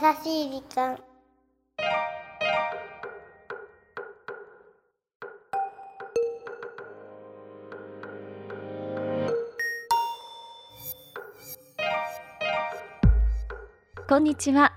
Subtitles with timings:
[0.00, 0.98] しい時間。
[14.08, 14.72] こんにちは。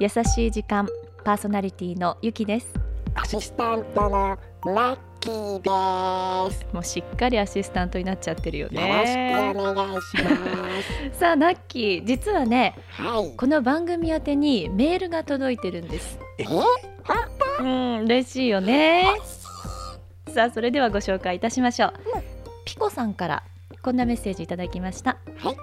[0.00, 0.88] 優しい時間
[1.22, 2.72] パーソナリティのゆきです。
[3.14, 6.66] アシスタントのラッキーです。
[6.72, 10.30] もうしっかりアシスタントになっちゃってるよよろしくねお願いしま
[11.12, 11.14] す。
[11.18, 13.36] さあナッキー実はねはい。
[13.36, 16.44] この番組宛てにメールが届いてるんですえ？
[17.60, 19.04] うん嬉しいよね
[20.28, 21.92] さあそれではご紹介いたしましょう
[22.64, 23.42] ピコさんから
[23.82, 25.56] こんなメッセージいただきましたはい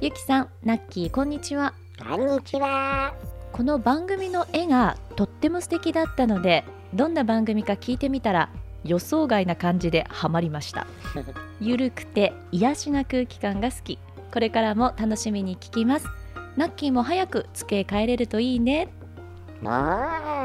[0.00, 1.74] ゆきさんナッキーこんにちは
[2.08, 3.12] こんにちは。
[3.52, 8.48] この番組の絵がとっても素敵だったのでどんな番組か聞いてみたら
[8.84, 10.86] 予想外な感じでハマりました。
[11.60, 13.98] ゆるくて癒しな空気感が好き。
[14.32, 16.08] これからも楽しみに聞きます。
[16.56, 18.88] ナッキーも早く机帰れるといいね。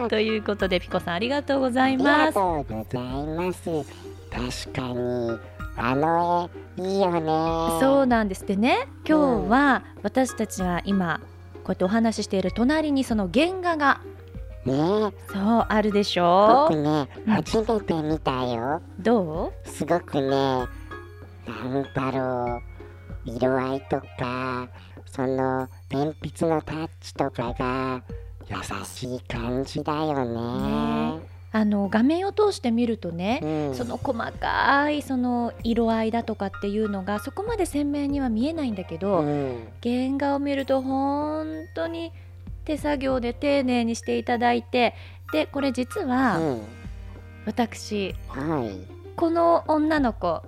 [0.09, 2.34] ということでピコさんありがとうございります。
[2.34, 3.70] がとうございます。
[4.30, 5.38] 確かに
[5.75, 7.80] あの絵いいよね。
[7.80, 8.88] そうなんですでね。
[9.08, 11.19] 今日は私たちは今
[11.64, 14.02] こうやってお話ししている隣にその原画が
[14.68, 15.14] ね。
[15.32, 16.68] そうあるでしょ？
[16.70, 18.82] 僕ねうん初めて見たよ。
[19.00, 20.68] どすごくねな
[21.64, 22.62] んだろ
[23.26, 24.68] う色合いとか
[25.06, 28.04] その鉛筆のタッチとかが
[28.50, 31.20] 優しい感じだよね。
[31.24, 42.12] うあの画面を通して見るとねうん、その細かいその色合いだとかっていうのがそこまで鮮明には見えないんだけど、うん原画を見ると本当に
[42.68, 44.94] 手作業で丁寧にしていただいて
[45.32, 46.62] でこれ実はうん。
[47.46, 48.86] 私はい。
[49.16, 50.44] この女の子は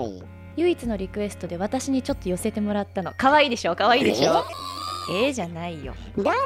[0.00, 0.22] い。
[0.56, 3.12] 唯一のリクエストで私にちょっと寄せてもらったの。
[3.18, 3.74] 可愛いでしょ？
[3.74, 4.44] 可愛いでしょ？
[5.12, 5.26] え？
[5.26, 5.92] えじゃないよ。
[6.18, 6.38] だか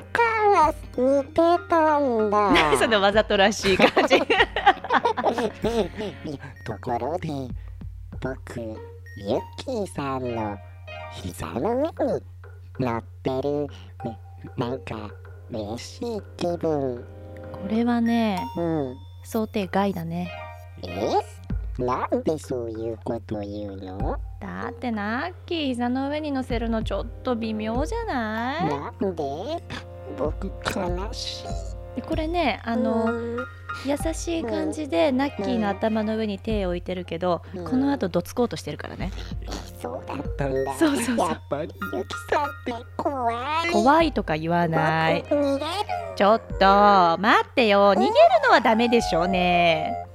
[0.52, 1.32] ら似て
[1.68, 2.52] たんだ。
[2.52, 4.18] 何 そのわざとらしい感じ。
[6.64, 7.28] ところで
[8.20, 10.58] 僕ユッキーさんの
[11.12, 12.22] 膝の上に
[12.80, 13.66] 乗ってる
[14.04, 14.18] ね
[14.56, 15.10] なんか
[15.50, 17.04] 嬉しい気分。
[17.52, 18.96] これはねうん。
[19.22, 20.30] 想定外だね。
[20.82, 21.20] え
[21.82, 24.18] なんでそういうこと言うの？
[24.40, 28.68] だってナッキー膝の上に乗せるのちょっと微妙じゃない？
[28.68, 29.22] なんで？
[30.18, 31.46] 僕悲しい。
[31.96, 33.38] でこれねあの、うん
[33.86, 37.64] 優しい感じでナッキーの頭の上に手を置いてるけど、うん。
[37.64, 39.12] この後どつこうとしてるからね
[39.80, 40.74] そうだったんだ。
[40.74, 41.28] そうそうそう。
[41.28, 43.32] やっぱりユキさんって怖
[43.66, 43.72] い。
[43.72, 45.24] 怖いとか言わない。
[46.16, 47.94] ちょっと待ってよ。
[47.94, 48.10] 逃げる
[48.44, 50.09] のはダメでしょうね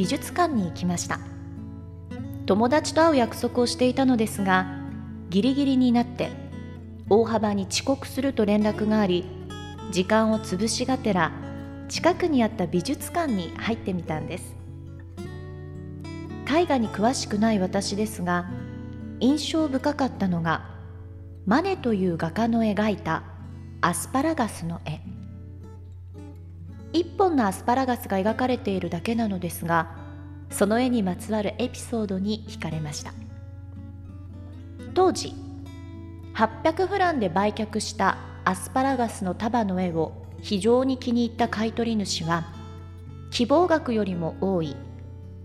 [0.00, 1.20] 美術館に行きました。
[2.46, 4.80] 友達と会う約束をしていたのですが
[5.28, 6.30] ギリギリになって
[7.10, 9.26] 大幅に遅刻すると連絡があり
[9.92, 11.32] 時間を潰しがてら
[11.90, 14.56] 近くにあった美術館に入ってみたんです。
[16.50, 18.48] 絵画に詳しくない私ですが
[19.20, 20.64] 印象深かったのが
[21.44, 23.24] マネという画家の描いた
[23.82, 25.19] アスパラガスの絵。
[26.92, 29.96] 一本のアスパラガスが描かれているだけなのですが
[30.50, 33.12] その絵にまつわるエピソードに惹かれました。
[34.94, 35.34] 当時
[36.34, 42.46] 800フランで売却したアスパラガスの束の絵を非常に気に入った買い取り主は
[43.30, 44.74] 希望額よりも多い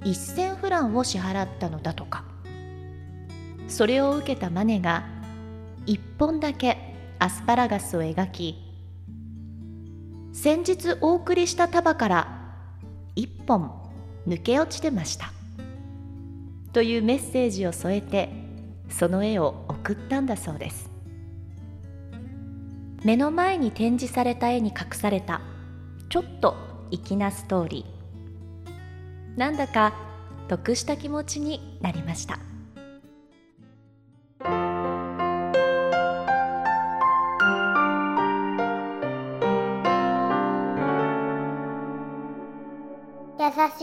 [0.01, 2.23] 1000フランを支払ったのだとか。
[3.67, 5.05] それを受けたマネが
[5.85, 8.64] 1本だけアスパラガスを描き
[10.35, 12.27] 先日お送りした束から
[13.15, 13.71] 1本
[14.27, 15.31] 抜け落ちてました。
[16.73, 18.29] というメッセージを添えて
[18.89, 20.91] その絵を送ったんだそうです。
[23.05, 25.39] 目の前に展示された絵に隠された
[26.09, 26.57] ちょっと
[26.91, 29.39] 粋なストーリー。
[29.39, 29.93] なんだか
[30.49, 32.39] 得した気持ちになりました。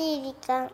[0.02, 0.68] しい時間。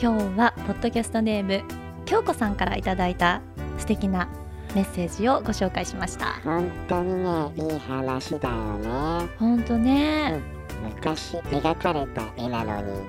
[0.00, 1.62] 今日はポッドキャストネーム
[2.06, 3.40] 京子さんからいただいた
[3.78, 4.28] 素敵な
[4.74, 6.40] メッセージをご紹介しました。
[6.44, 9.28] 本当にねいい話だよね。
[9.38, 10.40] 本当ね、
[10.82, 13.00] 昔描かれた絵なのに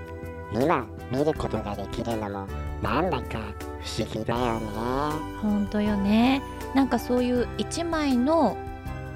[0.53, 2.47] 今見ることができるのも
[2.81, 3.39] なんだか
[3.81, 4.67] 不思議だよね。
[5.41, 6.41] 本当よね。
[6.75, 8.57] なんかそういう一枚の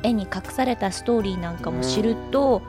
[0.04, 2.62] 絵に隠されたストーリーなんかも知ると、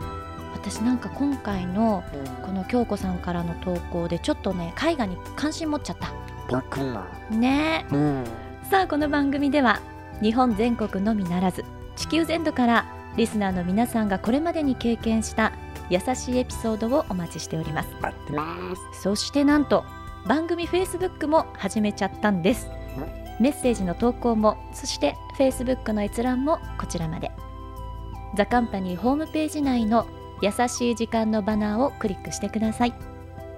[0.55, 2.03] 私なんか今回の
[2.43, 6.13] この京子さんからの投稿でちょっとね絵画に関心持っちゃった。
[6.51, 7.01] 僕も。
[7.31, 7.87] ね。
[7.93, 8.25] うん
[8.71, 9.81] さあこの番組では
[10.21, 11.65] 日本全国のみならず
[11.97, 12.85] 地球全土から
[13.17, 15.55] リスナーの皆さんがこれまでに経験した
[15.89, 17.89] 優しいエピソードをお待ちしております。
[18.03, 18.55] 待ってま
[18.93, 19.03] す。
[19.03, 19.87] そしてなんと
[20.27, 22.69] 番組 Facebook も始めちゃったんです。
[23.41, 27.31] メッセージの投稿もそして Facebook の閲覧もこちらまで。
[28.37, 30.07] ザカンパニーホームページ内の
[30.43, 32.93] 優しい時間のバナーをクリックしてください。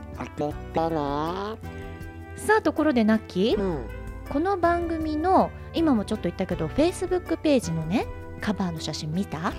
[2.36, 3.60] さあところでナッキー。
[3.60, 3.84] うん。
[4.28, 8.06] この番組の今もちょっと言ったけど Facebook ページのね
[8.40, 9.52] カバーの写真見た？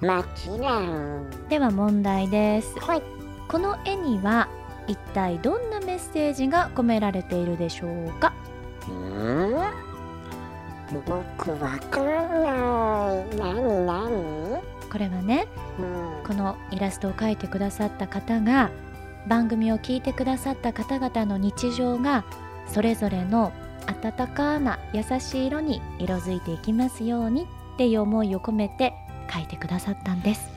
[0.00, 2.78] もちろんでは問題です。
[2.80, 3.02] はい。
[3.48, 4.48] この絵には
[4.86, 8.32] 一体どんなメッセージが込められているでしょうか？
[8.88, 9.54] うん？
[11.06, 13.36] 僕わかんない。
[13.36, 15.46] なになにこれはね
[15.78, 16.26] うん。
[16.26, 18.70] このイラストを描いてくださった方が
[19.26, 22.24] 番組を聞いてくださった方々の日常が
[22.68, 23.52] それぞれの
[23.86, 27.46] 温かな優しい色に色づいていきますようにっ
[27.76, 28.92] ていう思いを込めて
[29.28, 30.48] 描いてくださったんです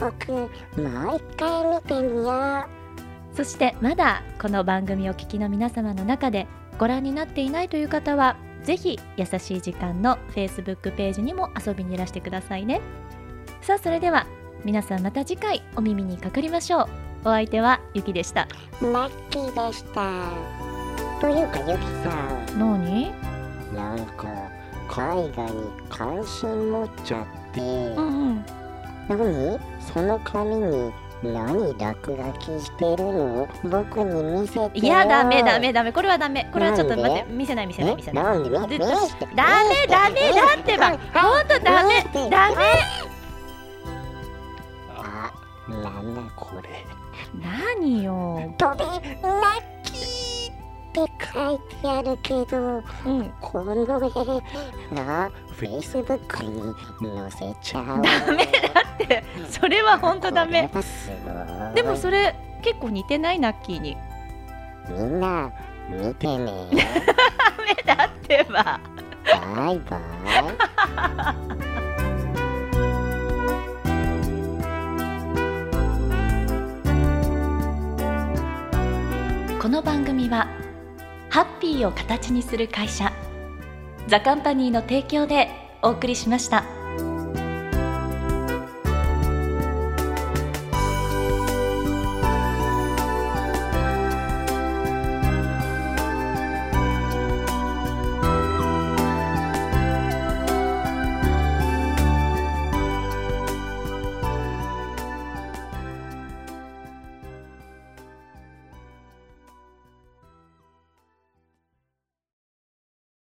[0.00, 0.48] 僕もう
[1.16, 2.66] 一回見てみよ
[3.36, 6.46] そしてまだこの番組を聞きの皆様の中で
[6.78, 12.80] ご覧になっていないという方はぜひ優しい時間の Facebook ページにも遊びにいらしてくださいね。
[13.62, 14.26] さあそれでは
[14.64, 16.88] 皆さんまた次回お耳にかかりましょう。
[17.22, 18.48] お相手はゆきでした。
[18.80, 20.00] うラッキーでした。
[21.20, 22.58] というかゆきさん。
[22.58, 23.12] 何？
[23.74, 24.26] なんか
[24.90, 28.44] 絵画に関心持っちゃって、うんうん。
[29.08, 29.69] 何？
[29.80, 30.92] その紙に
[31.22, 34.60] 何落書きしてるの僕に見せて。
[34.60, 35.92] よいやダメダメダメ。
[35.92, 36.48] これはダメ。
[36.52, 37.32] これはちょっと待って。
[37.32, 38.24] 見せない見せない見せない。
[38.24, 40.90] なんで見で見してダメダメだってば。
[41.20, 42.04] ほんとダメ。
[42.30, 42.56] ダメ。
[44.96, 45.32] あ
[45.68, 46.86] なんだこれ。
[47.38, 48.54] 何よ。
[48.56, 49.02] 飛べラッ
[49.84, 53.32] キーって書いてあるけどうん。
[53.40, 53.98] この絵が
[55.60, 56.42] Facebook
[57.02, 57.86] に載せちゃう。
[58.00, 59.22] ダメだって。
[59.50, 60.70] それはほんとダメ。
[61.74, 63.94] でもそれ結構似てないナッキーに。
[64.88, 65.52] みんな
[65.90, 66.46] 見てね。
[66.46, 66.82] ダ
[67.62, 68.80] メだってば。
[69.54, 70.00] バイバイ。
[79.60, 80.48] この番組は
[81.28, 83.12] ハッピーを形にする会社
[84.08, 85.48] ザカンパニーの提供で
[85.82, 86.79] お送りしました。